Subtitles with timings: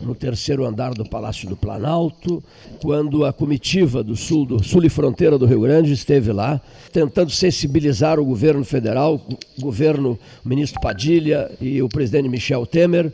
[0.00, 2.42] no terceiro andar do Palácio do Planalto,
[2.82, 6.60] quando a comitiva do sul, do sul e fronteira do Rio Grande esteve lá,
[6.92, 9.20] tentando sensibilizar o governo federal,
[9.58, 13.12] o governo, o ministro Padilha e o presidente Michel Temer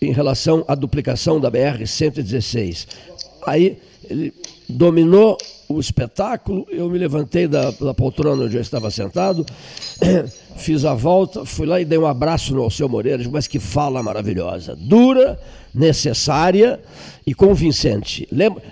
[0.00, 2.86] em relação à duplicação da BR-116.
[3.46, 3.78] Aí
[4.08, 4.32] ele
[4.68, 5.36] dominou
[5.68, 9.44] o espetáculo, eu me levantei da, da poltrona onde eu estava sentado,
[10.56, 14.02] fiz a volta, fui lá e dei um abraço no Alceu Moreira, mas que fala
[14.02, 15.38] maravilhosa, dura,
[15.74, 16.80] necessária
[17.26, 18.28] e convincente.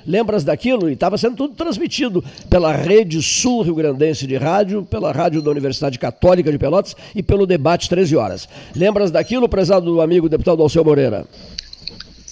[0.06, 0.90] Lembras daquilo?
[0.90, 5.50] E estava sendo tudo transmitido pela Rede Sul Rio Grandense de Rádio, pela Rádio da
[5.50, 8.48] Universidade Católica de Pelotas e pelo debate 13 horas.
[8.76, 11.26] Lembras daquilo, prezado amigo deputado Alceu Moreira?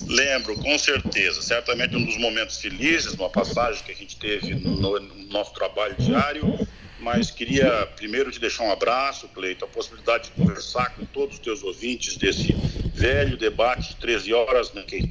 [0.09, 1.43] Lembro, com certeza.
[1.43, 5.95] Certamente um dos momentos felizes, uma passagem que a gente teve no, no nosso trabalho
[5.99, 6.67] diário.
[7.01, 11.41] Mas queria primeiro te deixar um abraço, Cleito, a possibilidade de conversar com todos os
[11.41, 12.53] teus ouvintes desse
[12.93, 15.07] velho debate de 13 horas, né, de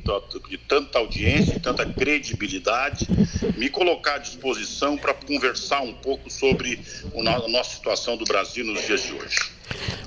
[0.67, 3.07] tanta audiência e tanta credibilidade,
[3.55, 6.77] me colocar à disposição para conversar um pouco sobre
[7.15, 9.37] a nossa situação do Brasil nos dias de hoje.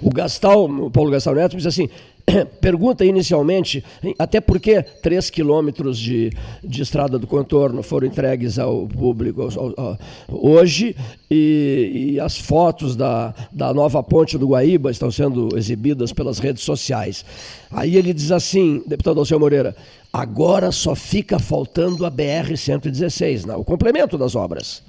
[0.03, 1.89] O Gastal, o Paulo Gastal Neto, diz assim:
[2.61, 3.85] pergunta inicialmente,
[4.19, 6.31] até porque 3 quilômetros de,
[6.63, 10.97] de estrada do contorno foram entregues ao público ao, ao, hoje
[11.31, 16.63] e, e, as fotos da, da nova ponte do Guaíba estão sendo exibidas pelas redes
[16.63, 17.25] sociais.
[17.71, 19.77] Aí ele diz assim, deputado Alceu Moreira,
[20.13, 24.83] agora só fica faltando a BR-116, o complemento das obras.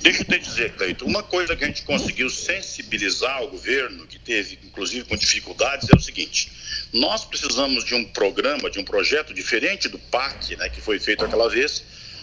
[0.00, 4.18] Deixa eu te dizer, Cleito, uma coisa que a gente conseguiu sensibilizar o governo, que
[4.18, 6.50] teve, inclusive, com dificuldades, é o seguinte:
[6.92, 11.24] nós precisamos de um programa, de um projeto diferente do PAC, né, que foi feito
[11.24, 11.82] aquela vez,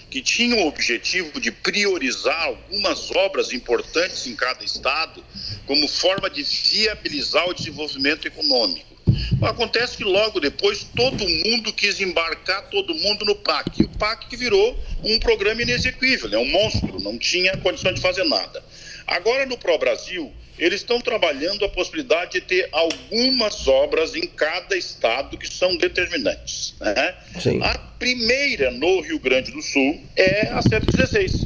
[0.10, 5.24] que tinha o objetivo de priorizar algumas obras importantes em cada estado,
[5.66, 8.97] como forma de viabilizar o desenvolvimento econômico.
[9.42, 13.84] Acontece que logo depois todo mundo quis embarcar todo mundo no PAC.
[13.84, 18.64] O PAC virou um programa inexequível, é um monstro, não tinha condição de fazer nada.
[19.06, 24.76] Agora no Pro Brasil, eles estão trabalhando a possibilidade de ter algumas obras em cada
[24.76, 26.76] estado que são determinantes.
[26.80, 27.16] Né?
[27.64, 31.46] A primeira no Rio Grande do Sul é a 116,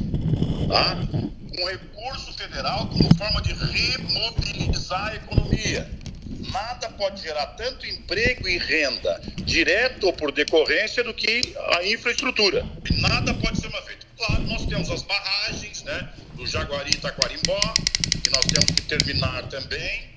[0.68, 0.98] tá?
[1.54, 6.01] com recurso federal como forma de remobilizar a economia
[6.52, 12.64] nada pode gerar tanto emprego e renda, direto ou por decorrência, do que a infraestrutura.
[12.98, 14.06] Nada pode ser uma feita.
[14.16, 17.60] Claro, nós temos as barragens, né, do Jaguari e Taquarimbó,
[18.22, 20.10] que nós temos que terminar também,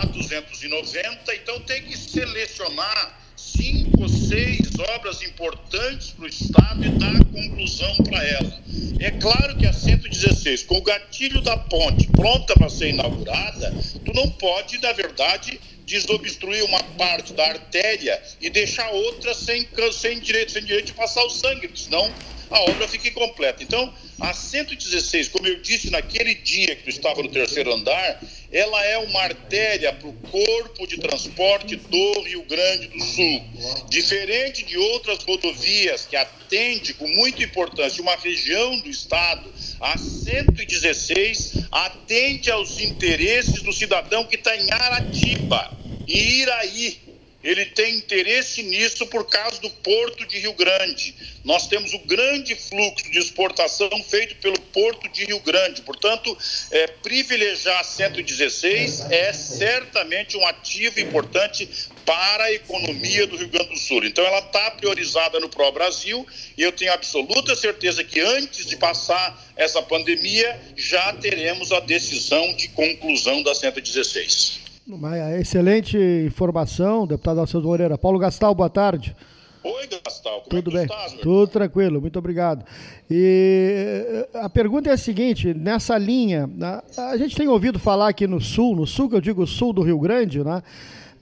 [0.00, 3.21] a 290, então tem que selecionar
[3.52, 4.60] cinco seis
[4.96, 8.62] obras importantes para o Estado e dar conclusão para ela.
[8.98, 13.74] É claro que a 116, com o gatilho da ponte pronta para ser inaugurada,
[14.04, 20.20] tu não pode, na verdade, desobstruir uma parte da artéria e deixar outra sem, sem,
[20.20, 22.14] direito, sem direito de passar o sangue, senão
[22.50, 23.62] a obra fica incompleta.
[23.62, 28.20] Então, a 116, como eu disse naquele dia que tu estava no terceiro andar,
[28.52, 33.42] ela é uma artéria para o corpo de transporte do Rio Grande do Sul.
[33.88, 41.64] Diferente de outras rodovias que atende com muita importância uma região do estado, a 116
[41.72, 45.72] atende aos interesses do cidadão que está em Aratiba,
[46.06, 47.11] em Iraí,
[47.42, 51.14] ele tem interesse nisso por causa do porto de Rio Grande.
[51.44, 55.82] Nós temos o grande fluxo de exportação feito pelo porto de Rio Grande.
[55.82, 56.36] Portanto,
[56.70, 61.68] é, privilegiar a 116 é certamente um ativo importante
[62.04, 64.04] para a economia do Rio Grande do Sul.
[64.04, 66.26] Então, ela está priorizada no Pro Brasil
[66.56, 72.54] e eu tenho absoluta certeza que antes de passar essa pandemia já teremos a decisão
[72.54, 74.61] de conclusão da 116.
[74.86, 77.96] Uma excelente informação, deputado Alceu Moreira.
[77.96, 79.14] Paulo Gastal, boa tarde.
[79.62, 80.82] Oi, Gastal, como Tudo é bem?
[80.82, 82.64] Estás, Tudo tranquilo, muito obrigado.
[83.08, 86.50] E a pergunta é a seguinte, nessa linha,
[86.98, 89.82] a gente tem ouvido falar aqui no sul, no sul que eu digo sul do
[89.82, 90.60] Rio Grande, né?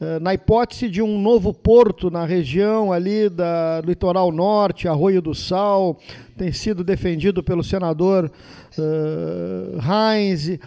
[0.01, 5.35] Eh, na hipótese de um novo porto na região ali da litoral norte, Arroio do
[5.35, 5.99] Sal,
[6.39, 8.33] tem sido defendido pelo senador
[8.79, 10.59] uh, Heinz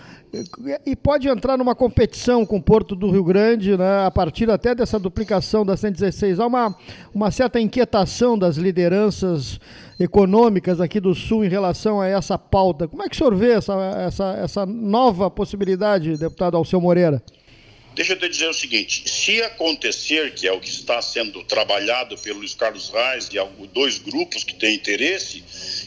[0.83, 4.73] e pode entrar numa competição com o Porto do Rio Grande, né, a partir até
[4.73, 6.39] dessa duplicação da 116.
[6.39, 6.75] Há uma,
[7.13, 9.59] uma certa inquietação das lideranças
[9.99, 12.87] econômicas aqui do Sul em relação a essa pauta.
[12.87, 13.73] Como é que o senhor vê essa,
[14.07, 17.21] essa, essa nova possibilidade, deputado Alceu Moreira?
[17.93, 22.17] Deixa eu te dizer o seguinte: se acontecer, que é o que está sendo trabalhado
[22.17, 25.43] pelo Luiz Carlos Reis e dois grupos que têm interesse,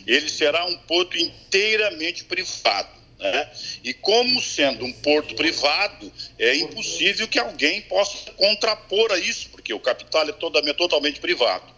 [0.07, 2.96] ele será um porto inteiramente privado.
[3.19, 3.51] Né?
[3.83, 9.73] E como sendo um porto privado, é impossível que alguém possa contrapor a isso, porque
[9.73, 11.77] o capital é totalmente, totalmente privado.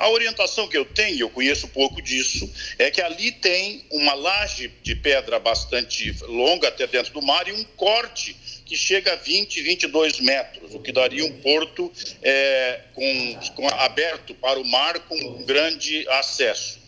[0.00, 4.72] A orientação que eu tenho, eu conheço pouco disso, é que ali tem uma laje
[4.82, 8.34] de pedra bastante longa até dentro do mar e um corte
[8.64, 14.34] que chega a 20, 22 metros, o que daria um porto é, com, com, aberto
[14.34, 16.79] para o mar com grande acesso.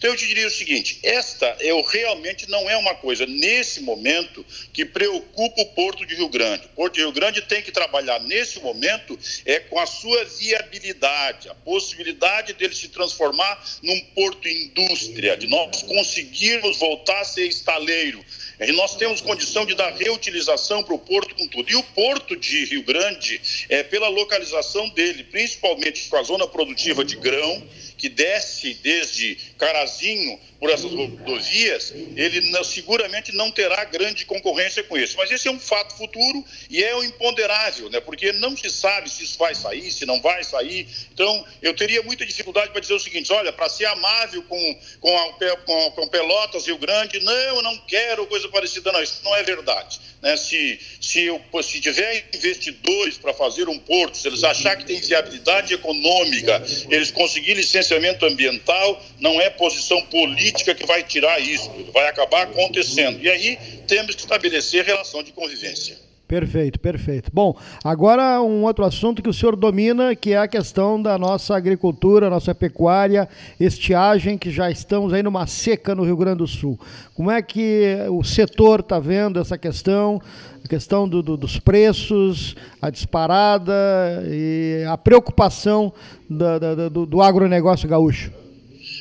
[0.00, 4.42] Então eu te diria o seguinte: esta eu realmente não é uma coisa nesse momento
[4.72, 6.64] que preocupa o Porto de Rio Grande.
[6.64, 11.50] O Porto de Rio Grande tem que trabalhar nesse momento é com a sua viabilidade,
[11.50, 18.24] a possibilidade dele se transformar num porto indústria, de nós conseguirmos voltar a ser estaleiro.
[18.58, 21.70] E nós temos condição de dar reutilização para o porto com tudo.
[21.70, 27.02] E o porto de Rio Grande, é, pela localização dele, principalmente com a zona produtiva
[27.02, 27.62] de grão,
[28.00, 34.96] que desce desde Carazinho por essas rodovias, ele não, seguramente não terá grande concorrência com
[34.96, 35.16] isso.
[35.16, 38.00] Mas esse é um fato futuro e é um imponderável, né?
[38.00, 40.86] porque não se sabe se isso vai sair, se não vai sair.
[41.12, 45.16] Então, eu teria muita dificuldade para dizer o seguinte: olha, para ser amável com, com,
[45.16, 49.02] a, com, com Pelotas, Rio Grande, não, eu não quero coisa parecida, não.
[49.02, 49.98] Isso não é verdade.
[50.20, 50.36] Né?
[50.36, 55.00] Se, se, eu, se tiver investidores para fazer um porto, se eles achar que tem
[55.00, 57.89] viabilidade econômica, eles conseguirem licenciamento
[58.26, 63.22] ambiental, não é posição política que vai tirar isso, vai acabar acontecendo.
[63.22, 66.09] E aí temos que estabelecer relação de convivência.
[66.30, 67.28] Perfeito, perfeito.
[67.34, 71.56] Bom, agora um outro assunto que o senhor domina, que é a questão da nossa
[71.56, 73.28] agricultura, nossa pecuária,
[73.58, 76.78] estiagem, que já estamos aí numa seca no Rio Grande do Sul.
[77.16, 80.22] Como é que o setor está vendo essa questão,
[80.64, 83.74] a questão do, do, dos preços, a disparada
[84.28, 85.92] e a preocupação
[86.30, 88.30] da, da, do, do agronegócio gaúcho?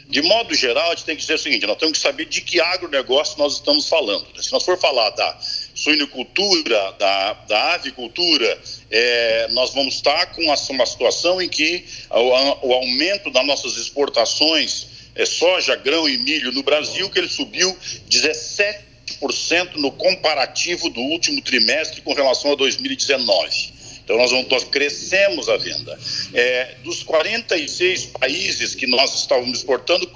[0.10, 2.42] De modo geral, a gente tem que dizer o seguinte: nós temos que saber de
[2.42, 4.26] que agronegócio nós estamos falando.
[4.42, 5.38] Se nós for falar da
[5.80, 8.62] suinocultura, da, da avicultura,
[8.92, 14.88] é, nós vamos estar com uma, situação em que o, o, aumento das nossas exportações
[15.16, 17.74] é, soja, grão e milho no Brasil, que ele subiu
[18.10, 23.80] 17% no comparativo do último trimestre com relação a 2019.
[24.04, 25.98] Então, nós, vamos, nós crescemos a venda.
[26.34, 30.08] É, dos 46 países que nós estávamos exportando,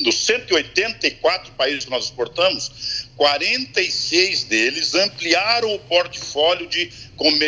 [0.00, 6.90] dos 184 países que nós exportamos, 46 deles ampliaram o portfólio de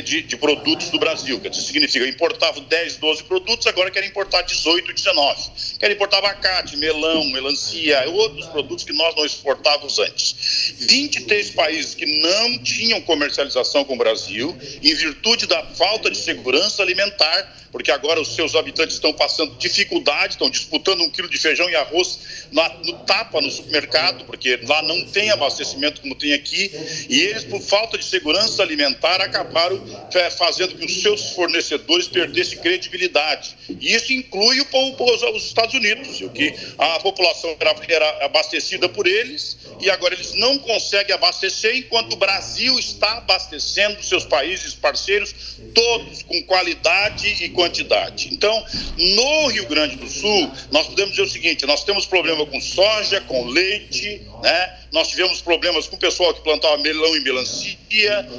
[0.02, 1.40] de, de produtos do Brasil.
[1.40, 5.50] Que significa, importavam 10, 12 produtos, agora querem importar 18, 19.
[5.78, 10.74] Querem importar abacate, melão, melancia, outros produtos que nós não exportávamos antes.
[10.78, 16.82] 23 países que não tinham comercialização com o Brasil, em virtude da falta de segurança
[16.82, 21.69] alimentar, porque agora os seus habitantes estão passando dificuldade, estão disputando um quilo de feijão
[21.69, 26.73] e arroz na, no tapa no supermercado, porque lá não tem abastecimento como tem aqui,
[27.06, 29.78] e eles, por falta de segurança alimentar, acabaram
[30.14, 33.55] é, fazendo que os seus fornecedores perdessem credibilidade.
[33.69, 38.88] E isso inclui o, o, os Estados Unidos, o que a população era, era abastecida
[38.88, 44.73] por eles, e agora eles não conseguem abastecer, enquanto o Brasil está abastecendo seus países
[44.73, 45.34] parceiros,
[45.75, 48.28] todos com qualidade e com quantidade.
[48.32, 48.64] Então,
[48.96, 53.20] no Rio Grande do Sul, nós podemos dizer o seguinte: nós temos problema com soja,
[53.22, 54.78] com leite, né?
[54.92, 57.76] Nós tivemos problemas com o pessoal que plantava melão e melancia,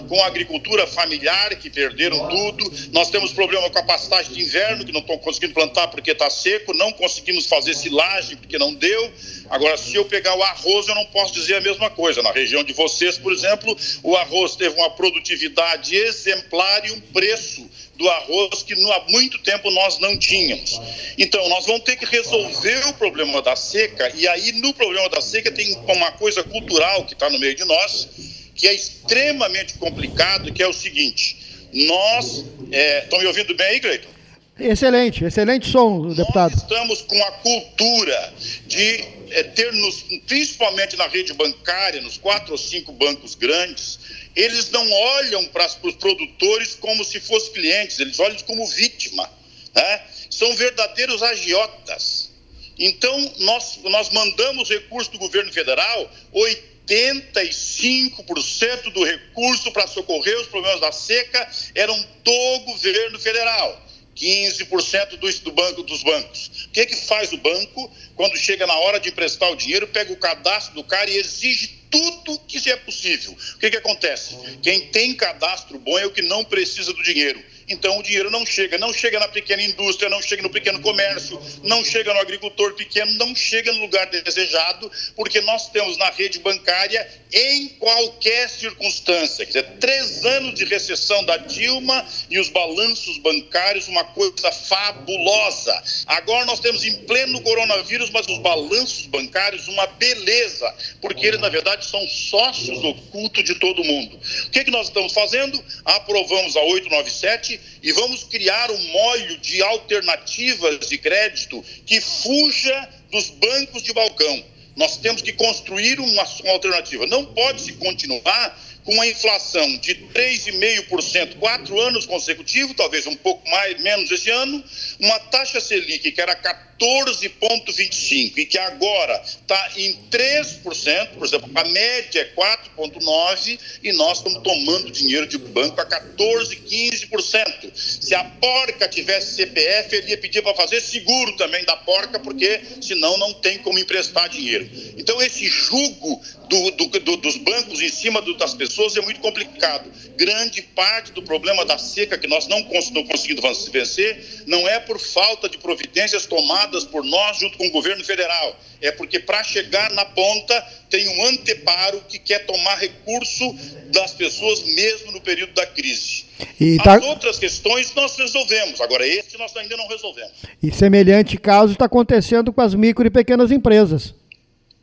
[0.07, 2.71] com a agricultura familiar, que perderam tudo.
[2.91, 6.29] Nós temos problema com a pastagem de inverno, que não estão conseguindo plantar porque está
[6.29, 6.74] seco.
[6.74, 9.12] Não conseguimos fazer silagem porque não deu.
[9.50, 12.24] Agora, se eu pegar o arroz, eu não posso dizer a mesma coisa.
[12.24, 17.69] Na região de vocês, por exemplo, o arroz teve uma produtividade exemplar e um preço
[17.98, 20.80] do arroz que há muito tempo nós não tínhamos.
[21.18, 25.22] Então, nós vamos ter que resolver o problema da seca, e aí no problema da
[25.22, 28.08] seca tem uma coisa cultural que está no meio de nós,
[28.56, 31.38] que é extremamente complicado, que é o seguinte:
[31.74, 32.46] nós.
[32.70, 34.16] É, estão me ouvindo bem aí, Cleiton?
[34.59, 36.51] Excelente, excelente som, deputado.
[36.51, 38.33] Nós estamos com a cultura
[38.65, 43.99] de é, ter, nos, principalmente na rede bancária, nos quatro ou cinco bancos grandes,
[44.35, 49.29] eles não olham para os produtores como se fossem clientes, eles olham como vítima.
[49.75, 50.01] Né?
[50.29, 52.31] São verdadeiros agiotas.
[52.79, 60.79] Então, nós, nós mandamos recursos do governo federal, 85% do recurso para socorrer os problemas
[60.79, 63.81] da seca eram do governo federal.
[64.17, 66.65] 15% do, do banco dos bancos.
[66.65, 69.88] O que, é que faz o banco quando chega na hora de emprestar o dinheiro,
[69.88, 73.31] pega o cadastro do cara e exige tudo que é possível.
[73.31, 74.36] O que, que acontece?
[74.62, 77.41] Quem tem cadastro bom é o que não precisa do dinheiro.
[77.67, 78.77] Então o dinheiro não chega.
[78.77, 83.12] Não chega na pequena indústria, não chega no pequeno comércio, não chega no agricultor pequeno,
[83.13, 89.62] não chega no lugar desejado, porque nós temos na rede bancária, em qualquer circunstância, quer
[89.63, 95.83] dizer, três anos de recessão da Dilma e os balanços bancários, uma coisa fabulosa.
[96.07, 101.50] Agora nós temos em pleno coronavírus, mas os balanços bancários, uma beleza, porque eles, na
[101.50, 104.17] verdade, são sócios ocultos de todo mundo.
[104.45, 105.62] O que, que nós estamos fazendo?
[105.83, 113.29] Aprovamos a 897 e vamos criar um molho de alternativas de crédito que fuja dos
[113.29, 114.43] bancos de balcão.
[114.75, 117.07] Nós temos que construir uma, uma alternativa.
[117.07, 123.47] Não pode se continuar com uma inflação de 3,5%, quatro anos consecutivos, talvez um pouco
[123.49, 124.63] mais, menos esse ano,
[125.00, 131.63] uma taxa Selic que era 14,25% e que agora está em 3%, por exemplo, a
[131.66, 137.75] média é 4,9% e nós estamos tomando dinheiro de banco a 14%, 15%.
[137.75, 142.62] Se a porca tivesse CPF, ele ia pedir para fazer seguro também da porca, porque
[142.82, 144.70] senão não tem como emprestar dinheiro.
[144.98, 149.92] Então, esse jugo do, do, do, dos bancos em cima das pessoas é muito complicado.
[150.16, 152.60] Grande parte do problema da seca que nós não,
[152.92, 157.72] não conseguimos vencer não é por falta de providências tomadas por nós junto com o
[157.72, 158.58] governo federal.
[158.82, 163.53] É porque para chegar na ponta tem um anteparo que quer tomar recurso
[163.91, 166.25] das pessoas mesmo no período da crise.
[166.60, 166.96] E tá...
[166.96, 170.32] As outras questões nós resolvemos, agora este nós ainda não resolvemos.
[170.63, 174.13] E semelhante caso está acontecendo com as micro e pequenas empresas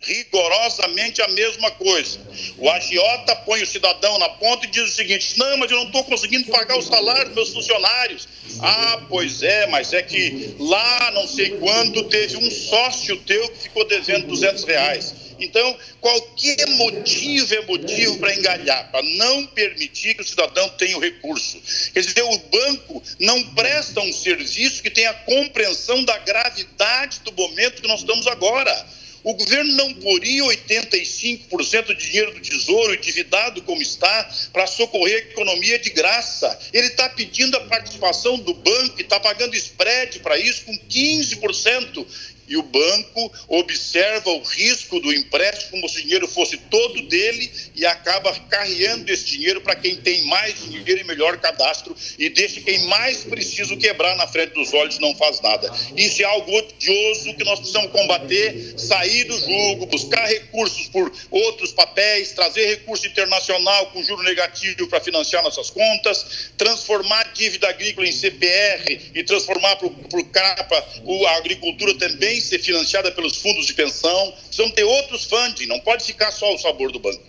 [0.06, 2.18] rigorosamente a mesma coisa.
[2.58, 5.86] O agiota põe o cidadão na ponta e diz o seguinte: não, mas eu não
[5.86, 8.28] estou conseguindo pagar o salário dos meus funcionários.
[8.60, 13.64] Ah, pois é, mas é que lá não sei quando teve um sócio teu que
[13.64, 15.14] ficou devendo 200 reais.
[15.38, 21.00] Então, qualquer motivo é motivo para engalhar, para não permitir que o cidadão tenha o
[21.00, 21.60] recurso.
[21.92, 27.82] Quer dizer, o banco não presta um serviço que tenha compreensão da gravidade do momento
[27.82, 28.86] que nós estamos agora.
[29.24, 35.30] O governo não poria 85% de dinheiro do tesouro endividado como está para socorrer a
[35.30, 36.58] economia de graça.
[36.74, 42.06] Ele está pedindo a participação do banco está pagando spread para isso com 15%
[42.48, 47.50] e o banco observa o risco do empréstimo como se o dinheiro fosse todo dele
[47.74, 52.60] e acaba carreando esse dinheiro para quem tem mais dinheiro e melhor cadastro e deixa
[52.60, 55.72] quem mais precisa quebrar na frente dos olhos não faz nada.
[55.96, 61.72] Isso é algo odioso que nós precisamos combater, sair do jogo, buscar recursos por outros
[61.72, 68.06] papéis, trazer recurso internacional com juro negativo para financiar nossas contas, transformar a dívida agrícola
[68.06, 70.86] em CPR e transformar para o CAPA
[71.26, 74.32] a agricultura também também ser financiada pelos fundos de pensão.
[74.46, 77.22] Precisamos ter outros funding, não pode ficar só o sabor do banco.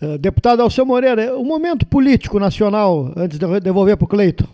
[0.00, 4.48] Uh, deputado Alceu Moreira, o momento político nacional, antes de devolver para o Cleito.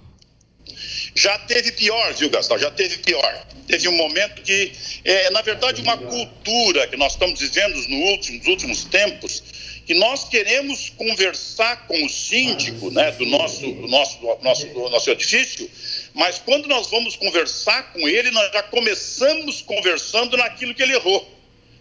[1.15, 2.59] Já teve pior, viu, Gastão?
[2.59, 3.47] Já teve pior.
[3.67, 4.73] Teve um momento que,
[5.05, 9.43] é, na verdade, uma cultura que nós estamos vivendo nos últimos, nos últimos tempos,
[9.87, 14.91] que nós queremos conversar com o síndico né, do, nosso, do, nosso, do, nosso, do
[14.91, 15.71] nosso edifício,
[16.17, 21.31] mas quando nós vamos conversar com ele, nós já começamos conversando naquilo que ele errou,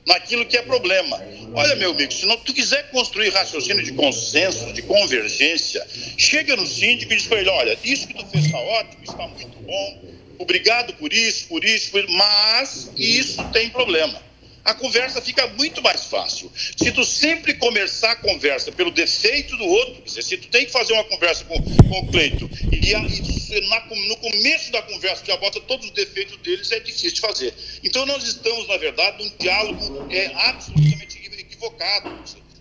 [0.06, 1.20] naquilo que é problema.
[1.54, 5.88] Olha, meu amigo, se não, tu quiser construir raciocínio de consenso, de convergência,
[6.18, 9.26] chega no síndico e diz para ele: olha, isso que tu fez está ótimo, está
[9.26, 10.02] muito bom,
[10.38, 14.22] obrigado por isso, por isso, por isso mas isso tem problema
[14.66, 16.52] a conversa fica muito mais fácil.
[16.76, 20.72] Se tu sempre começar a conversa pelo defeito do outro, dizer, se tu tem que
[20.72, 25.24] fazer uma conversa com, com o Cleito e, a, e na, no começo da conversa
[25.24, 27.54] já bota todos os defeitos deles, é difícil de fazer.
[27.84, 32.12] Então nós estamos, na verdade, num diálogo é, absolutamente equivocado.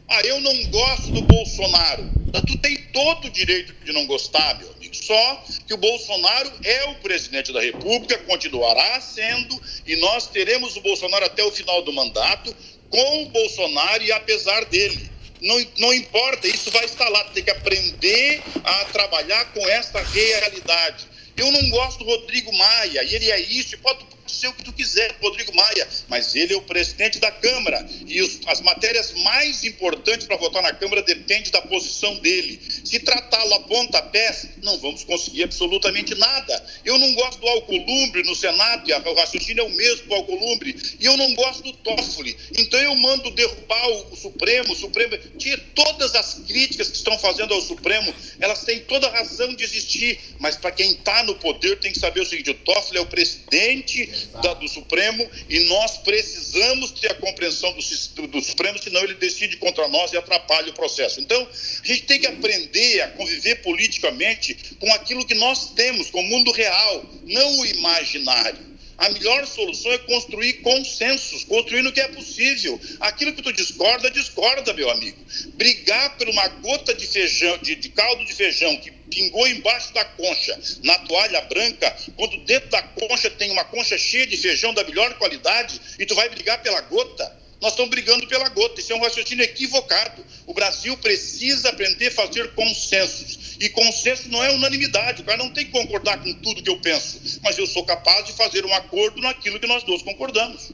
[0.07, 2.05] Ah, eu não gosto do Bolsonaro.
[2.47, 4.74] Tu tem todo o direito de não gostar, meu.
[4.95, 10.81] Só que o Bolsonaro é o presidente da República, continuará sendo, e nós teremos o
[10.81, 12.55] Bolsonaro até o final do mandato,
[12.89, 15.13] com o Bolsonaro e apesar dele.
[15.41, 17.25] Não, não importa, isso vai estar lá.
[17.25, 21.07] Tem que aprender a trabalhar com esta realidade.
[21.37, 24.73] Eu não gosto do Rodrigo Maia, e ele é isso, pode ser o que tu
[24.73, 29.65] quiser, Rodrigo Maia, mas ele é o presidente da Câmara e os, as matérias mais
[29.65, 32.61] importantes para votar na Câmara dependem da posição dele.
[32.85, 36.65] Se tratá-lo a pontapés, não vamos conseguir absolutamente nada.
[36.85, 40.77] Eu não gosto do Alcolumbre no Senado, e o raciocínio é o mesmo do Alcolumbre,
[41.01, 42.37] e eu não gosto do Toffoli.
[42.59, 45.17] Então eu mando derrubar o, Supremo, o Supremo.
[45.39, 50.21] Tira todas as críticas que estão fazendo ao Supremo, elas têm toda razão de existir,
[50.39, 53.07] mas para quem está no poder tem que saber o seguinte: o Toffoli é o
[53.07, 54.07] presidente
[54.43, 59.57] da, do Supremo e nós precisamos ter a compreensão do, do Supremo, senão ele decide
[59.57, 61.21] contra nós e atrapalha o processo.
[61.21, 61.49] Então,
[61.83, 66.21] a gente tem que aprender aprender a conviver politicamente com aquilo que nós temos, com
[66.21, 68.75] o mundo real, não o imaginário.
[68.97, 72.81] A melhor solução é construir consensos, construir no que é possível.
[73.01, 75.19] Aquilo que tu discorda, discorda, meu amigo.
[75.55, 80.05] Brigar por uma gota de feijão, de, de caldo de feijão que pingou embaixo da
[80.05, 84.85] concha, na toalha branca, quando dentro da concha tem uma concha cheia de feijão da
[84.85, 88.79] melhor qualidade, e tu vai brigar pela gota nós estamos brigando pela gota.
[88.79, 90.23] Isso é um raciocínio equivocado.
[90.47, 93.57] O Brasil precisa aprender a fazer consensos.
[93.59, 95.23] E consenso não é unanimidade.
[95.23, 97.41] O cara não tem que concordar com tudo que eu penso.
[97.43, 100.73] Mas eu sou capaz de fazer um acordo naquilo que nós dois concordamos.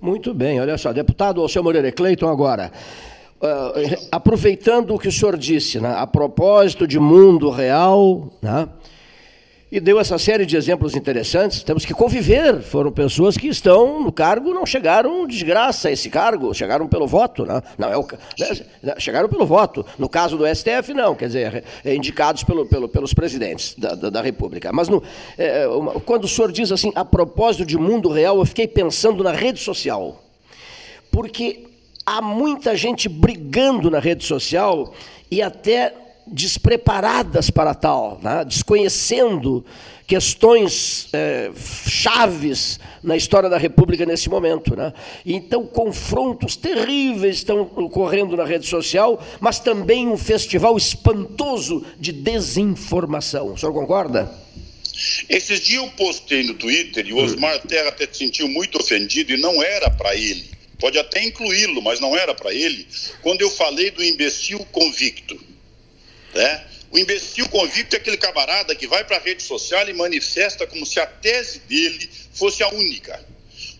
[0.00, 0.92] Muito bem, olha só.
[0.92, 2.72] Deputado Alceu Moreira Cleiton, agora.
[3.40, 8.68] Uh, aproveitando o que o senhor disse, né, a propósito de mundo real, né,
[9.72, 11.62] e deu essa série de exemplos interessantes.
[11.62, 12.60] Temos que conviver.
[12.60, 17.06] Foram pessoas que estão no cargo, não chegaram de graça a esse cargo, chegaram pelo
[17.06, 17.46] voto.
[17.46, 17.62] Né?
[17.78, 18.06] Não, é o,
[18.82, 18.94] né?
[18.98, 19.86] Chegaram pelo voto.
[19.98, 24.10] No caso do STF, não, quer dizer, é, indicados pelo, pelo, pelos presidentes da, da,
[24.10, 24.70] da República.
[24.74, 25.02] Mas no,
[25.38, 29.24] é, uma, quando o senhor diz assim, a propósito de mundo real, eu fiquei pensando
[29.24, 30.22] na rede social.
[31.10, 31.64] Porque
[32.04, 34.92] há muita gente brigando na rede social
[35.30, 35.94] e até
[36.26, 38.44] despreparadas para tal, né?
[38.44, 39.64] desconhecendo
[40.06, 41.50] questões é,
[41.86, 44.76] chaves na história da República nesse momento.
[44.76, 44.92] Né?
[45.24, 53.54] Então, confrontos terríveis estão ocorrendo na rede social, mas também um festival espantoso de desinformação.
[53.54, 54.30] O senhor concorda?
[55.28, 59.32] Esses dias eu postei no Twitter e o Osmar Terra até se sentiu muito ofendido
[59.32, 60.50] e não era para ele.
[60.78, 62.86] Pode até incluí-lo, mas não era para ele.
[63.22, 65.51] Quando eu falei do imbecil convicto.
[66.34, 66.64] Né?
[66.90, 70.84] O imbecil convicto é aquele camarada que vai para a rede social e manifesta como
[70.84, 73.24] se a tese dele fosse a única.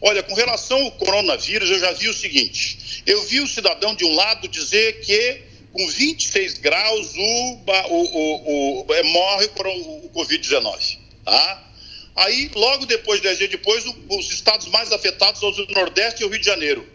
[0.00, 4.04] Olha, com relação ao coronavírus, eu já vi o seguinte: eu vi o cidadão de
[4.04, 5.42] um lado dizer que
[5.72, 10.98] com 26 graus o, o, o, o é, morre para o Covid-19.
[11.24, 11.72] Tá?
[12.14, 16.28] Aí, logo depois, 10 dias depois, os estados mais afetados são o Nordeste e o
[16.28, 16.86] Rio de Janeiro.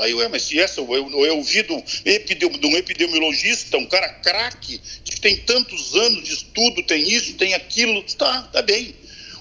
[0.00, 1.82] Aí, ué, mas essa, eu, eu ouvi de um,
[2.50, 7.52] de um epidemiologista, um cara craque, que tem tantos anos de estudo, tem isso, tem
[7.54, 8.94] aquilo, tá, tá bem.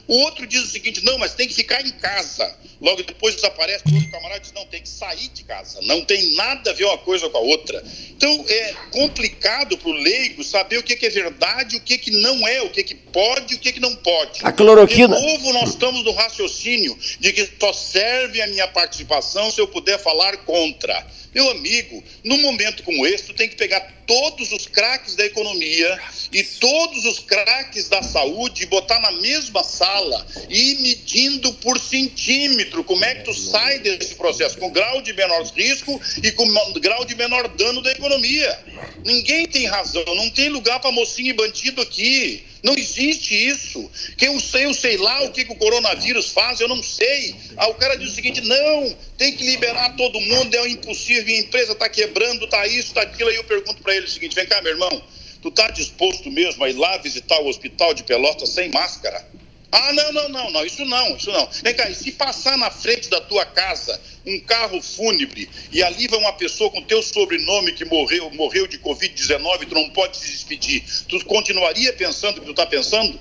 [0.09, 2.57] O outro diz o seguinte: não, mas tem que ficar em casa.
[2.81, 5.79] Logo depois desaparece o outro camarada e diz: não, tem que sair de casa.
[5.83, 7.83] Não tem nada a ver uma coisa com a outra.
[8.09, 12.09] Então é complicado para o leigo saber o que, que, é verdade, o que, que
[12.09, 14.39] não é, o que, que pode e o que, que não pode.
[14.41, 15.15] A cloroquina.
[15.15, 19.67] De novo, nós estamos no raciocínio de que só serve a minha participação se eu
[19.67, 21.05] puder falar contra.
[21.35, 25.99] Meu amigo, num momento como esse, tu tem que pegar todos os craques da economia
[26.33, 32.83] e todos os craques da saúde botar na mesma sala e ir medindo por centímetro
[32.83, 36.47] como é que tu sai desse processo, com grau de menor risco e com
[36.79, 38.59] grau de menor dano da economia.
[39.05, 42.49] Ninguém tem razão, não tem lugar para mocinho e bandido aqui.
[42.61, 43.89] Não existe isso.
[44.17, 47.35] Que eu sei, eu sei lá o que, que o coronavírus faz, eu não sei.
[47.55, 51.39] Ah, o cara diz o seguinte: não, tem que liberar todo mundo, é impossível, a
[51.39, 53.29] empresa está quebrando, está isso, está aquilo.
[53.29, 55.03] Aí eu pergunto para ele o seguinte: vem cá, meu irmão,
[55.41, 59.25] tu está disposto mesmo a ir lá visitar o hospital de Pelotas sem máscara?
[59.71, 61.47] Ah, não, não, não, não, isso não, isso não.
[61.63, 66.07] Vem cá, e se passar na frente da tua casa um carro fúnebre e ali
[66.07, 70.31] vai uma pessoa com teu sobrenome que morreu, morreu de Covid-19, tu não pode se
[70.31, 73.19] despedir, tu continuaria pensando o que tu está pensando?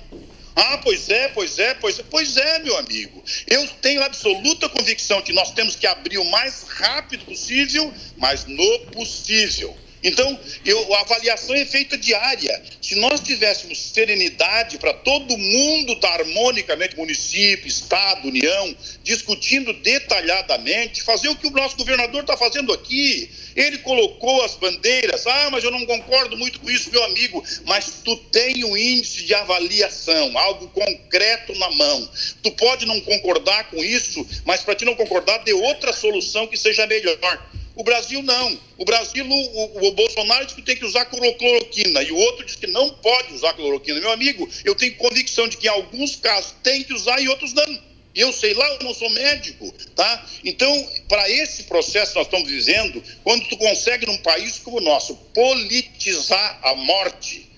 [0.55, 3.23] Ah, pois é, pois é, pois é, pois é, meu amigo.
[3.47, 8.79] Eu tenho absoluta convicção que nós temos que abrir o mais rápido possível, mas no
[8.91, 9.77] possível.
[10.03, 12.61] Então, eu, a avaliação é feita diária.
[12.81, 21.27] Se nós tivéssemos serenidade para todo mundo estar harmonicamente, município, Estado, União, discutindo detalhadamente, fazer
[21.29, 23.29] o que o nosso governador está fazendo aqui.
[23.55, 27.43] Ele colocou as bandeiras, ah, mas eu não concordo muito com isso, meu amigo.
[27.65, 32.09] Mas tu tem um índice de avaliação, algo concreto na mão.
[32.41, 36.57] Tu pode não concordar com isso, mas para ti não concordar, dê outra solução que
[36.57, 37.49] seja melhor.
[37.79, 38.59] O Brasil não.
[38.77, 42.57] O Brasil, o, o, Bolsonaro diz que tem que usar cloroquina e o outro diz
[42.57, 44.01] que não pode usar cloroquina.
[44.01, 47.53] Meu amigo, eu tenho convicção de que em alguns casos tem que usar e outros
[47.53, 47.79] não.
[48.13, 50.25] Eu sei lá, eu não sou médico, tá?
[50.43, 54.81] Então, para esse processo que nós estamos vivendo, quando tu consegue num país como o
[54.81, 57.48] nosso politizar a morte,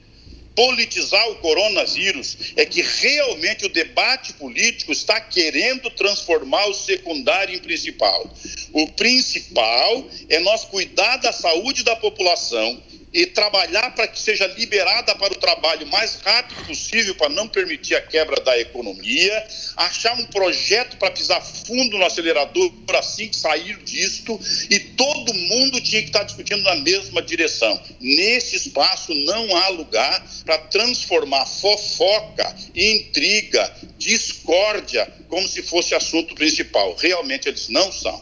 [0.55, 7.59] politizar o coronavírus é que realmente o debate político está querendo transformar o secundário em
[7.59, 8.29] principal.
[8.73, 12.81] O principal é nós cuidar da saúde da população,
[13.13, 17.95] e trabalhar para que seja liberada para o trabalho mais rápido possível para não permitir
[17.95, 22.71] a quebra da economia, achar um projeto para pisar fundo no acelerador
[23.01, 27.81] assim que sair disto e todo mundo tinha que estar discutindo na mesma direção.
[27.99, 36.95] Nesse espaço não há lugar para transformar fofoca, intriga, discórdia como se fosse assunto principal.
[36.95, 38.21] Realmente eles não são.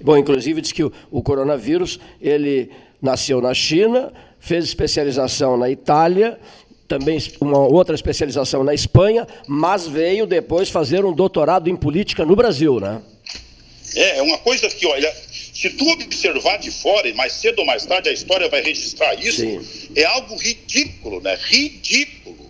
[0.00, 6.38] Bom, inclusive diz que o, o coronavírus ele nasceu na China, fez especialização na Itália,
[6.86, 12.34] também uma outra especialização na Espanha, mas veio depois fazer um doutorado em política no
[12.34, 13.02] Brasil, né?
[13.94, 17.66] É, é uma coisa que, olha, se tu observar de fora, e mais cedo ou
[17.66, 19.60] mais tarde a história vai registrar isso, Sim.
[19.94, 21.38] é algo ridículo, né?
[21.40, 22.48] Ridículo.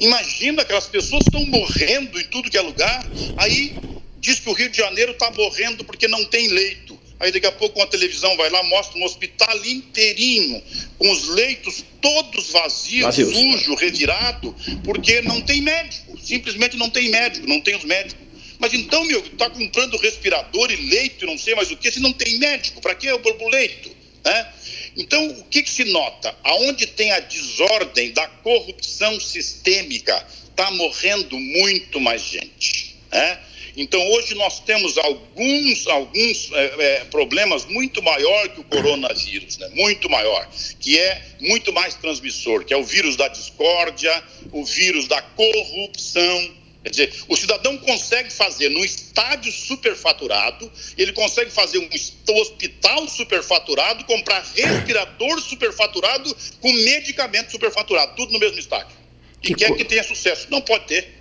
[0.00, 3.04] Imagina aquelas pessoas estão morrendo em tudo que é lugar,
[3.36, 3.74] aí
[4.18, 6.98] diz que o Rio de Janeiro está morrendo porque não tem leito.
[7.20, 10.62] Aí daqui a pouco uma televisão vai lá, mostra um hospital inteirinho,
[10.98, 13.36] com os leitos todos vazios, Vazios.
[13.36, 16.18] sujo, revirado, porque não tem médico.
[16.18, 18.26] Simplesmente não tem médico, não tem os médicos.
[18.58, 22.00] Mas então, meu, está comprando respirador e leito e não sei mais o que, se
[22.00, 23.90] não tem médico, para que o leito?
[24.24, 24.52] Né?
[24.96, 26.34] Então, o que, que se nota?
[26.42, 32.96] Aonde tem a desordem da corrupção sistêmica, está morrendo muito mais gente.
[33.12, 33.38] Né?
[33.76, 39.68] Então, hoje nós temos alguns, alguns é, é, problemas muito maior que o coronavírus, né?
[39.74, 45.06] muito maior, que é muito mais transmissor, que é o vírus da discórdia, o vírus
[45.06, 46.60] da corrupção.
[46.82, 54.04] Quer dizer, o cidadão consegue fazer num estádio superfaturado, ele consegue fazer um hospital superfaturado,
[54.04, 58.96] comprar respirador superfaturado com medicamento superfaturado, tudo no mesmo estádio.
[59.42, 59.76] E que quer co...
[59.76, 60.46] que tenha sucesso.
[60.50, 61.18] Não pode ter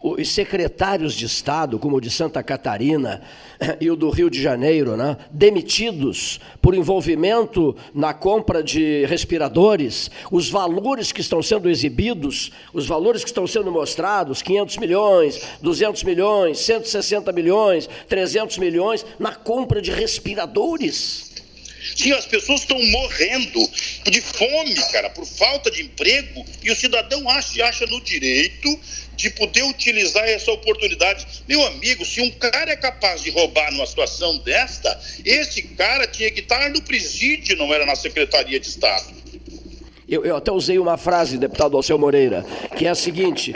[0.00, 3.22] os secretários de Estado, como o de Santa Catarina
[3.80, 10.48] e o do Rio de Janeiro, né, demitidos por envolvimento na compra de respiradores, os
[10.48, 16.58] valores que estão sendo exibidos, os valores que estão sendo mostrados, 500 milhões, 200 milhões,
[16.58, 21.26] 160 milhões, 300 milhões, na compra de respiradores.
[21.94, 23.60] Sim, as pessoas estão morrendo
[24.10, 28.68] de fome, cara, por falta de emprego, e o cidadão acha, acha no direito
[29.16, 31.26] de poder utilizar essa oportunidade.
[31.48, 36.30] Meu amigo, se um cara é capaz de roubar numa situação desta, esse cara tinha
[36.30, 39.25] que estar no presídio, não era na Secretaria de Estado.
[40.08, 43.52] Eu, eu, até usei uma frase, deputado Alceu Moreira, que é a seguinte: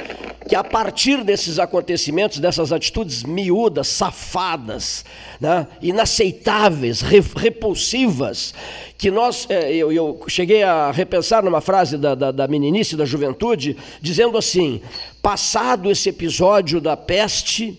[0.49, 5.05] que a partir desses acontecimentos, dessas atitudes miúdas, safadas,
[5.41, 8.53] né, inaceitáveis, repulsivas,
[8.99, 13.05] que nós, é, eu, eu, cheguei a repensar numa frase da, da, da meninice, da
[13.05, 14.81] juventude, dizendo assim:
[15.23, 17.79] passado esse episódio da peste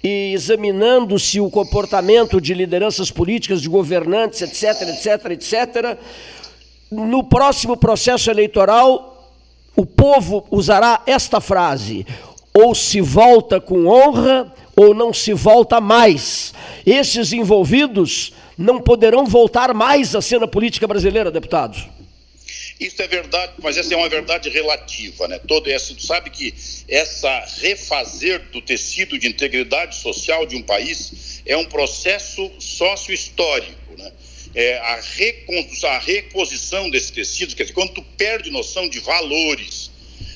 [0.00, 5.98] e examinando-se o comportamento de lideranças políticas, de governantes, etc, etc, etc,
[6.92, 9.32] no próximo processo eleitoral,
[9.74, 12.06] o povo usará esta frase:
[12.52, 16.52] ou se volta com honra, ou não se volta mais.
[16.84, 21.88] Esses envolvidos não poderão voltar mais à cena política brasileira, deputados.
[22.78, 25.38] Isso é verdade, mas essa é uma verdade relativa, né?
[25.46, 26.52] Todo essa, sabe que
[26.88, 34.12] essa refazer do tecido de integridade social de um país é um processo sócio-histórico, né?
[34.54, 35.00] É, a,
[35.88, 39.90] a reposição desse tecido, quer dizer, quando tu perde noção de valores,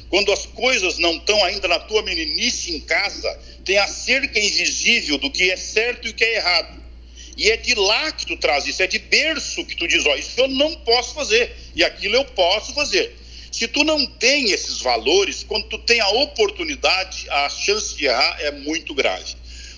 [0.08, 5.18] quando as coisas não estão ainda na tua meninice em casa, tem a cerca invisível
[5.18, 6.86] do que é certo e o que é errado.
[7.36, 10.16] E é de lá que tu traz isso, é de berço que tu diz, ó,
[10.16, 13.14] isso eu não posso fazer, e aquilo eu posso fazer.
[13.52, 18.36] Se tu não tem esses valores, quando tu tem a oportunidade, a chance de errar
[18.40, 19.34] é muito grave.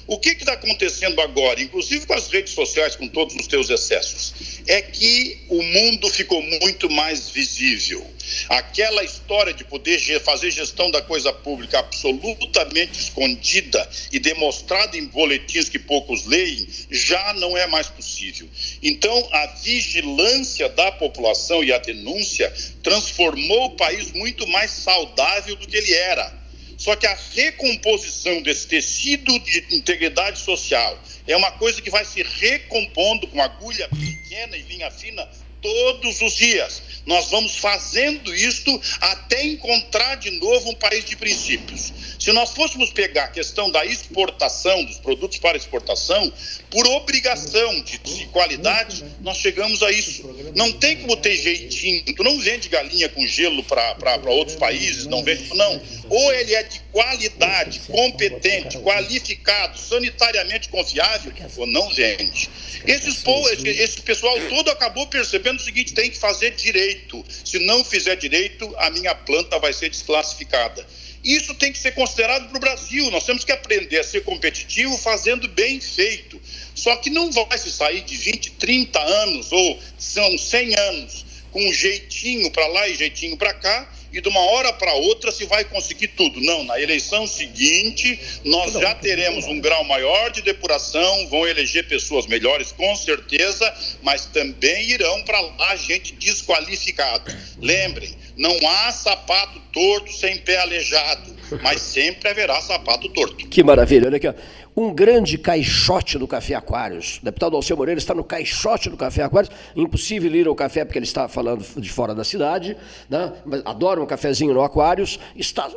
[0.08, 4.32] O que está acontecendo agora, inclusive com as redes sociais, com todos os teus excessos,
[4.66, 8.06] é que o mundo ficou muito mais visível.
[8.48, 15.68] Aquela história de poder fazer gestão da coisa pública absolutamente escondida e demonstrada em boletins
[15.68, 18.48] que poucos leem, já não é mais possível.
[18.82, 22.50] Então, a vigilância da população e a denúncia
[22.82, 26.37] transformou o país muito mais saudável do que ele era.
[26.78, 32.22] Só que a recomposição desse tecido de integridade social é uma coisa que vai se
[32.22, 35.28] recompondo com agulha pequena e linha fina
[35.60, 36.82] todos os dias.
[37.08, 41.90] Nós vamos fazendo isto até encontrar de novo um país de princípios.
[42.18, 46.30] Se nós fôssemos pegar a questão da exportação, dos produtos para exportação,
[46.68, 50.22] por obrigação de, de qualidade, nós chegamos a isso.
[50.54, 52.04] Não tem como ter jeitinho.
[52.14, 55.48] Tu não vende galinha com gelo para outros países, não vende.
[55.54, 55.80] Não.
[56.10, 62.50] Ou ele é de qualidade, competente, qualificado, sanitariamente confiável, ou não vende.
[62.86, 63.24] Esses,
[63.64, 67.24] esse pessoal todo acabou percebendo apenas o seguinte: tem que fazer direito.
[67.44, 70.86] Se não fizer direito, a minha planta vai ser desclassificada.
[71.24, 73.10] Isso tem que ser considerado para o Brasil.
[73.10, 76.40] Nós temos que aprender a ser competitivo fazendo bem feito.
[76.74, 81.66] Só que não vai se sair de 20, 30 anos ou são 100 anos com
[81.66, 85.44] um jeitinho para lá e jeitinho para cá e de uma hora para outra se
[85.44, 86.40] vai conseguir tudo.
[86.40, 92.26] Não, na eleição seguinte nós já teremos um grau maior de depuração, vão eleger pessoas
[92.26, 97.36] melhores com certeza, mas também irão para lá gente desqualificada.
[97.60, 103.48] Lembrem, não há sapato torto sem pé aleijado, mas sempre haverá sapato torto.
[103.48, 104.28] Que maravilha, olha aqui.
[104.28, 104.34] Ó
[104.78, 107.18] um grande caixote do Café Aquários.
[107.20, 109.52] O deputado Alceu Moreira está no caixote do Café Aquários.
[109.74, 112.76] Impossível ir ao café porque ele está falando de fora da cidade.
[113.10, 113.32] Né?
[113.44, 115.18] Mas adora um cafezinho no Aquários.
[115.34, 115.68] Está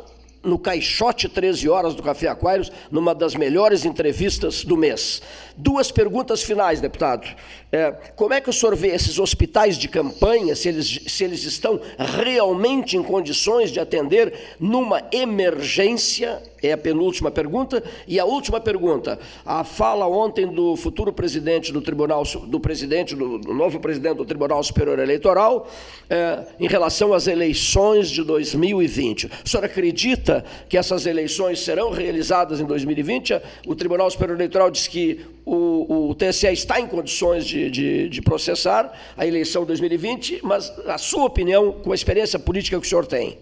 [0.42, 5.22] no Caixote 13 Horas do Café Aquários, numa das melhores entrevistas do mês.
[5.56, 7.28] Duas perguntas finais, deputado.
[7.70, 11.44] É, como é que o senhor vê esses hospitais de campanha, se eles, se eles
[11.44, 16.42] estão realmente em condições de atender numa emergência?
[16.62, 17.82] É a penúltima pergunta.
[18.06, 23.38] E a última pergunta, a fala ontem do futuro presidente do Tribunal, do presidente, do,
[23.38, 25.68] do novo presidente do Tribunal Superior Eleitoral,
[26.08, 29.30] é, em relação às eleições de 2020.
[29.44, 33.40] O senhor acredita que essas eleições serão realizadas em 2020?
[33.66, 38.22] O Tribunal Superior Eleitoral diz que o, o TSE está em condições de, de, de,
[38.22, 43.06] processar a eleição 2020, mas a sua opinião, com a experiência política que o senhor
[43.06, 43.38] tem.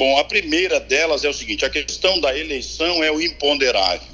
[0.00, 4.08] Bom, a primeira delas é o seguinte: a questão da eleição é o imponderável.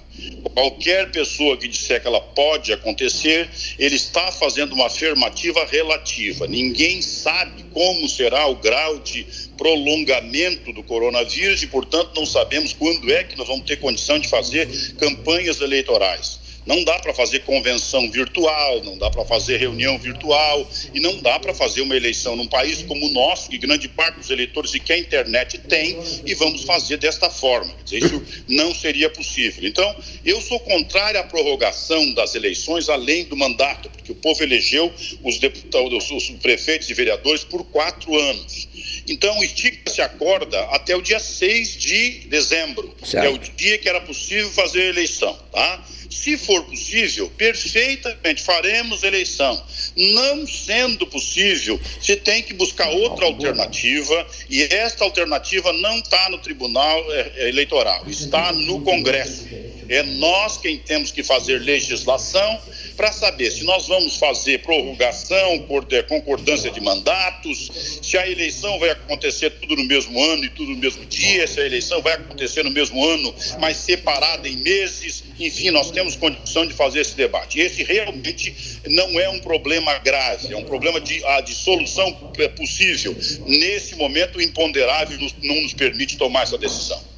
[0.52, 6.48] Qualquer pessoa que disser que ela pode acontecer, ele está fazendo uma afirmativa relativa.
[6.48, 9.24] Ninguém sabe como será o grau de
[9.56, 14.26] prolongamento do coronavírus e, portanto, não sabemos quando é que nós vamos ter condição de
[14.26, 14.68] fazer
[14.98, 16.45] campanhas eleitorais.
[16.66, 21.38] Não dá para fazer convenção virtual, não dá para fazer reunião virtual e não dá
[21.38, 24.80] para fazer uma eleição num país como o nosso, que grande parte dos eleitores e
[24.80, 27.72] que a internet tem, e vamos fazer desta forma.
[27.90, 29.66] Isso não seria possível.
[29.66, 34.92] Então, eu sou contrário à prorrogação das eleições além do mandato, porque o povo elegeu
[35.22, 38.68] os deputados, os prefeitos e vereadores por quatro anos.
[39.08, 43.20] Então, estica-se a corda até o dia 6 de dezembro, certo.
[43.20, 45.84] que é o dia que era possível fazer a eleição, tá?
[46.10, 49.62] Se for possível, perfeitamente faremos eleição.
[49.96, 56.38] Não sendo possível, se tem que buscar outra alternativa e esta alternativa não está no
[56.38, 59.46] Tribunal é, Eleitoral, está no Congresso.
[59.88, 62.60] É nós quem temos que fazer legislação
[62.96, 65.66] para saber se nós vamos fazer prorrogação,
[66.08, 70.78] concordância de mandatos, se a eleição vai acontecer tudo no mesmo ano e tudo no
[70.78, 75.24] mesmo dia, se a eleição vai acontecer no mesmo ano, mas separada em meses.
[75.38, 77.60] Enfim, nós temos condição de fazer esse debate.
[77.60, 78.54] Esse realmente
[78.86, 82.12] não é um problema grave, é um problema de, ah, de solução
[82.56, 83.14] possível.
[83.46, 87.15] Nesse momento, o imponderável não nos permite tomar essa decisão.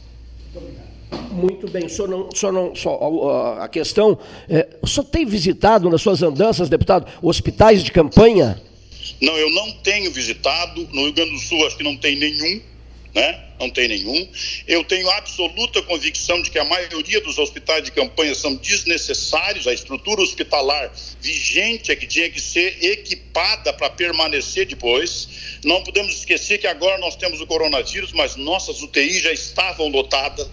[1.33, 4.19] Muito bem, só não, só não, só a questão,
[4.49, 8.61] é, o senhor tem visitado nas suas andanças, deputado, hospitais de campanha?
[9.21, 12.61] Não, eu não tenho visitado, no Rio Grande do Sul acho que não tem nenhum,
[13.15, 13.48] né?
[13.59, 14.29] Não tem nenhum.
[14.67, 19.73] Eu tenho absoluta convicção de que a maioria dos hospitais de campanha são desnecessários, a
[19.73, 25.29] estrutura hospitalar vigente é que tinha que ser equipada para permanecer depois.
[25.65, 30.49] Não podemos esquecer que agora nós temos o coronavírus, mas nossas UTIs já estavam lotadas.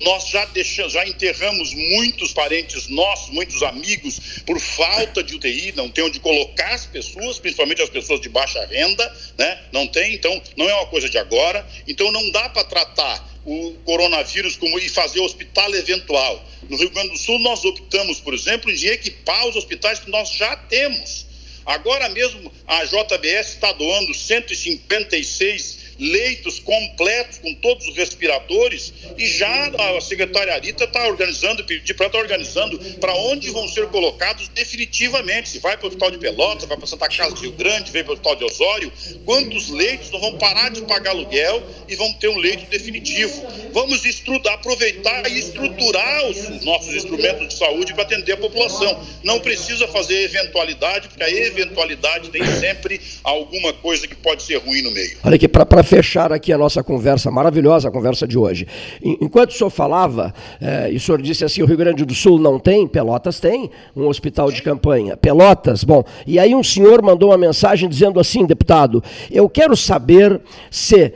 [0.00, 5.88] Nós já deixamos, já enterramos muitos parentes nossos, muitos amigos, por falta de UTI, não
[5.88, 9.58] tem onde colocar as pessoas, principalmente as pessoas de baixa renda, né?
[9.72, 11.66] Não tem, então não é uma coisa de agora.
[11.86, 16.44] Então não dá para tratar o coronavírus como e fazer hospital eventual.
[16.68, 20.30] No Rio Grande do Sul, nós optamos, por exemplo, em equipar os hospitais que nós
[20.30, 21.26] já temos.
[21.64, 29.68] Agora mesmo, a JBS está doando 156 leitos completos com todos os respiradores e já
[29.68, 35.48] a secretária Arita está organizando, pedir para estar organizando para onde vão ser colocados definitivamente.
[35.48, 38.04] Se vai para o Hospital de Pelotas, vai para Santa Casa do Rio Grande, vem
[38.04, 38.92] para o Hospital de Osório,
[39.24, 43.44] quantos leitos não vão parar de pagar aluguel e vão ter um leito definitivo.
[43.72, 49.02] Vamos estudar, aproveitar e estruturar os nossos instrumentos de saúde para atender a população.
[49.22, 54.82] Não precisa fazer eventualidade, porque a eventualidade tem sempre alguma coisa que pode ser ruim
[54.82, 55.18] no meio.
[55.24, 58.66] Olha aqui, para fechar aqui a nossa conversa, maravilhosa conversa de hoje.
[59.02, 62.38] Enquanto o senhor falava, é, e o senhor disse assim: o Rio Grande do Sul
[62.38, 65.16] não tem, Pelotas tem um hospital de campanha.
[65.16, 66.04] Pelotas, bom.
[66.26, 71.12] E aí um senhor mandou uma mensagem dizendo assim, deputado, eu quero saber se,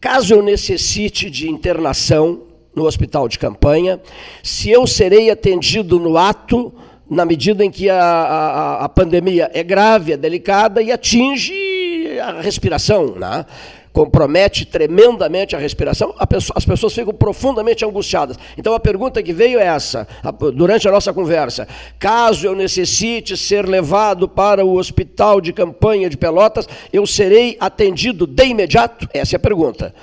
[0.00, 2.42] caso eu necessite de internação
[2.74, 4.00] no hospital de campanha,
[4.42, 6.72] se eu serei atendido no ato
[7.08, 12.40] na medida em que a, a, a pandemia é grave, é delicada e atinge a
[12.40, 13.44] respiração, né?
[13.94, 18.36] Compromete tremendamente a respiração, a pessoa, as pessoas ficam profundamente angustiadas.
[18.58, 20.06] Então a pergunta que veio é essa,
[20.52, 26.16] durante a nossa conversa: caso eu necessite ser levado para o hospital de campanha de
[26.16, 29.08] Pelotas, eu serei atendido de imediato?
[29.14, 29.94] Essa é a pergunta.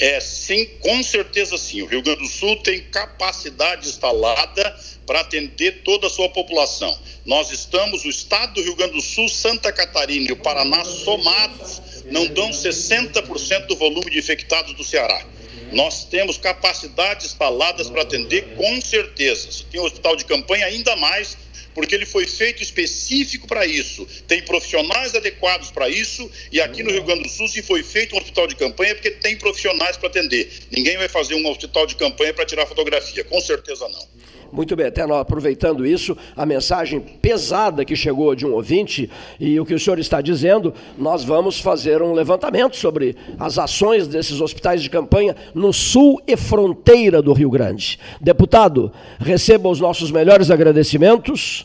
[0.00, 1.82] É, sim, com certeza sim.
[1.82, 4.74] O Rio Grande do Sul tem capacidade instalada
[5.06, 6.98] para atender toda a sua população.
[7.26, 11.82] Nós estamos, o estado do Rio Grande do Sul, Santa Catarina e o Paraná somados
[12.06, 15.22] não dão 60% do volume de infectados do Ceará.
[15.70, 19.50] Nós temos capacidades instaladas para atender com certeza.
[19.70, 21.36] Tem um hospital de campanha, ainda mais,
[21.74, 24.06] porque ele foi feito específico para isso.
[24.26, 28.14] Tem profissionais adequados para isso, e aqui no Rio Grande do Sul, se foi feito
[28.14, 30.50] um hospital de campanha, porque tem profissionais para atender.
[30.70, 34.08] Ninguém vai fazer um hospital de campanha para tirar fotografia, com certeza não.
[34.52, 39.08] Muito bem, até aproveitando isso, a mensagem pesada que chegou de um ouvinte
[39.38, 44.08] e o que o senhor está dizendo, nós vamos fazer um levantamento sobre as ações
[44.08, 47.98] desses hospitais de campanha no sul e fronteira do Rio Grande.
[48.20, 51.64] Deputado, receba os nossos melhores agradecimentos.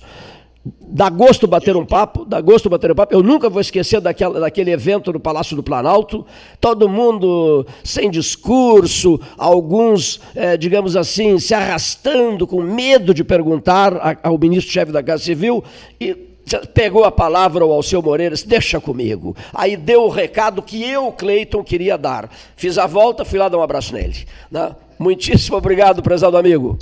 [0.87, 3.13] Dá gosto bater um papo, dá gosto bater um papo.
[3.13, 6.25] Eu nunca vou esquecer daquela, daquele evento no Palácio do Planalto.
[6.59, 14.39] Todo mundo sem discurso, alguns, é, digamos assim, se arrastando com medo de perguntar ao
[14.39, 15.63] ministro-chefe da Casa Civil.
[16.01, 16.35] E
[16.73, 19.35] pegou a palavra ao Alceu Moreira disse, deixa comigo.
[19.53, 22.29] Aí deu o recado que eu, Cleiton, queria dar.
[22.55, 24.25] Fiz a volta, fui lá dar um abraço nele.
[24.49, 24.75] Né?
[24.97, 26.77] Muitíssimo obrigado, prezado amigo.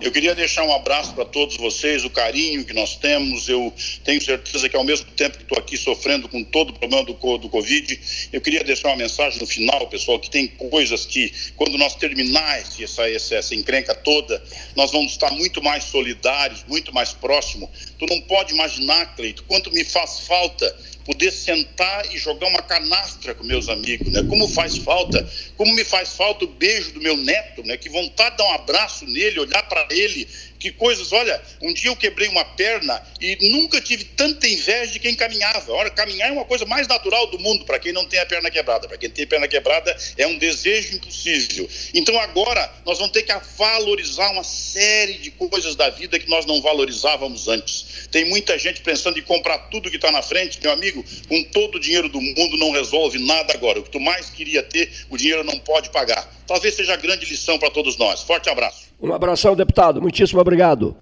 [0.00, 3.50] Eu queria deixar um abraço para todos vocês, o carinho que nós temos.
[3.50, 3.70] Eu
[4.02, 7.12] tenho certeza que, ao mesmo tempo que estou aqui sofrendo com todo o problema do,
[7.12, 8.00] do Covid,
[8.32, 12.60] eu queria deixar uma mensagem no final, pessoal, que tem coisas que, quando nós terminar
[12.60, 14.42] essa, essa, essa encrenca toda,
[14.74, 17.68] nós vamos estar muito mais solidários, muito mais próximos.
[17.98, 23.34] Tu não pode imaginar, Cleito, quanto me faz falta poder sentar e jogar uma canastra
[23.34, 24.22] com meus amigos, né?
[24.28, 27.76] Como faz falta, como me faz falta o beijo do meu neto, né?
[27.76, 30.28] Que vontade de dar um abraço nele, olhar para ele
[30.60, 34.98] que coisas, olha, um dia eu quebrei uma perna e nunca tive tanta inveja de
[34.98, 35.72] quem caminhava.
[35.72, 38.50] Olha, caminhar é uma coisa mais natural do mundo para quem não tem a perna
[38.50, 38.86] quebrada.
[38.86, 41.66] Para quem tem a perna quebrada é um desejo impossível.
[41.94, 46.44] Então agora nós vamos ter que valorizar uma série de coisas da vida que nós
[46.44, 48.08] não valorizávamos antes.
[48.10, 51.76] Tem muita gente pensando em comprar tudo que está na frente, meu amigo, com todo
[51.76, 53.80] o dinheiro do mundo não resolve nada agora.
[53.80, 56.30] O que tu mais queria ter, o dinheiro não pode pagar.
[56.46, 58.22] Talvez seja grande lição para todos nós.
[58.22, 58.89] Forte abraço.
[59.02, 60.00] Um abração, deputado.
[60.00, 60.94] Muitíssimo obrigado.